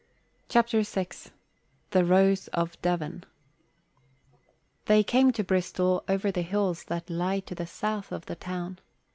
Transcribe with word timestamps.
CHAPTER 0.49 0.81
VI 0.81 1.09
THE 1.91 2.03
ROSE 2.03 2.47
OF 2.53 2.81
DEVON 2.81 3.23
They 4.85 5.03
came 5.03 5.31
to 5.33 5.43
Bristol 5.43 6.03
over 6.09 6.31
the 6.31 6.41
hills 6.41 6.85
that 6.85 7.07
lie 7.11 7.41
to 7.41 7.53
the 7.53 7.67
south 7.67 8.11
of 8.11 8.25
the 8.25 8.35
town. 8.35 8.79